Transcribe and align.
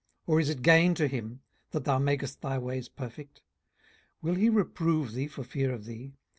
or 0.25 0.39
is 0.39 0.49
it 0.49 0.63
gain 0.63 0.95
to 0.95 1.07
him, 1.07 1.41
that 1.69 1.83
thou 1.83 1.99
makest 1.99 2.41
thy 2.41 2.57
ways 2.57 2.89
perfect? 2.89 3.43
18:022:004 4.23 4.23
Will 4.23 4.35
he 4.41 4.49
reprove 4.49 5.11
thee 5.13 5.27
for 5.27 5.43
fear 5.43 5.71
of 5.71 5.85
thee? 5.85 6.15